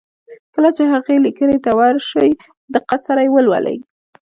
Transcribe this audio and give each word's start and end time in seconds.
کله 0.53 0.69
چې 0.77 0.83
هغې 0.93 1.15
ليکنې 1.25 1.57
ته 1.65 1.71
ور 1.79 1.95
شئ 2.09 2.29
په 2.39 2.47
دقت 2.75 2.99
سره 3.07 3.19
يې 3.25 3.29
ولولئ. 3.31 3.77